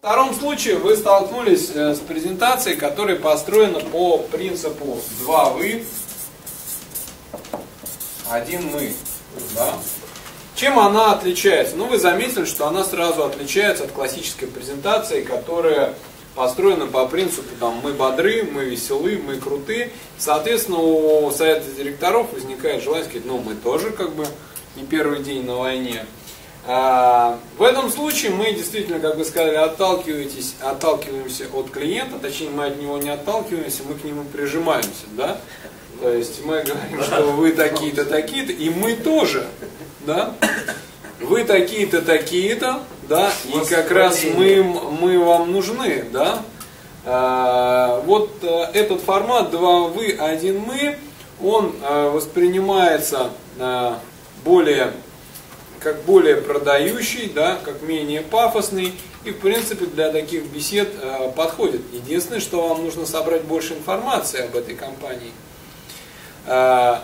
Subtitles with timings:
[0.00, 5.84] В втором случае вы столкнулись э, с презентацией, которая построена по принципу два вы,
[8.30, 8.94] один мы.
[9.54, 9.74] Да?
[10.56, 11.76] Чем она отличается?
[11.76, 15.92] Ну, вы заметили, что она сразу отличается от классической презентации, которая
[16.34, 19.92] построена по принципу там, мы бодры, мы веселы, мы круты.
[20.16, 24.26] Соответственно, у совета директоров возникает желание сказать, ну, мы тоже как бы
[24.76, 26.06] не первый день на войне.
[26.66, 32.66] А, в этом случае мы действительно, как вы сказали, отталкиваетесь, отталкиваемся от клиента, точнее мы
[32.66, 35.38] от него не отталкиваемся, мы к нему прижимаемся, да?
[36.00, 39.46] То есть мы говорим, что вы такие-то, такие-то, и мы тоже,
[40.00, 40.34] да?
[41.20, 46.42] Вы такие-то, такие-то, да, и как раз мы, мы вам нужны, да?
[47.04, 50.98] А, вот а, этот формат два вы, один мы,
[51.42, 53.98] он а, воспринимается а,
[54.44, 54.92] более
[55.80, 58.94] как более продающий, да, как менее пафосный
[59.24, 61.80] и в принципе для таких бесед э, подходит.
[61.92, 65.32] Единственное, что вам нужно собрать больше информации об этой компании.
[66.46, 66.98] Э,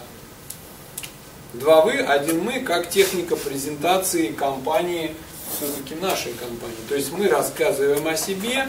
[1.54, 5.14] два вы, один мы, как техника презентации компании,
[5.56, 6.76] все-таки нашей компании.
[6.88, 8.68] То есть мы рассказываем о себе,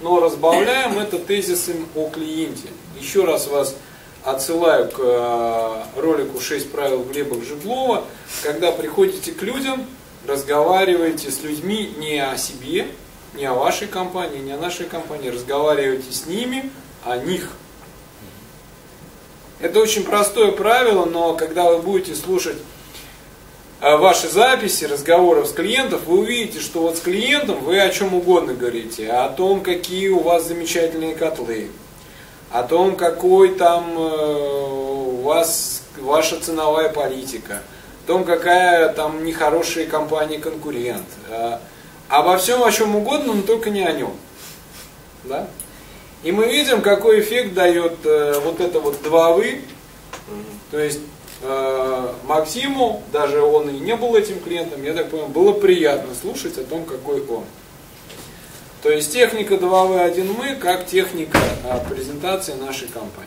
[0.00, 2.68] но разбавляем это тезисом о клиенте.
[3.00, 3.74] Еще раз вас
[4.26, 8.04] отсылаю к э, ролику «6 правил Глеба Жиглова».
[8.42, 9.86] Когда приходите к людям,
[10.26, 12.88] разговаривайте с людьми не о себе,
[13.34, 15.28] не о вашей компании, не о нашей компании.
[15.28, 16.70] Разговаривайте с ними
[17.04, 17.52] о них.
[19.60, 22.58] Это очень простое правило, но когда вы будете слушать
[23.80, 28.12] э, ваши записи разговоров с клиентом, вы увидите, что вот с клиентом вы о чем
[28.12, 31.68] угодно говорите, о том, какие у вас замечательные котлы,
[32.50, 37.62] о том, какой там э, у вас ваша ценовая политика,
[38.04, 41.58] о том, какая там нехорошая компания конкурент, э,
[42.08, 44.12] обо всем, о чем угодно, но только не о нем.
[45.24, 45.48] Да?
[46.22, 49.62] И мы видим, какой эффект дает э, вот это вот два вы.
[50.70, 51.00] То есть
[52.24, 56.64] Максиму, даже он и не был этим клиентом, я так понимаю, было приятно слушать о
[56.64, 57.44] том, какой он.
[58.86, 61.40] То есть техника 2В1 мы как техника
[61.90, 63.26] презентации нашей компании.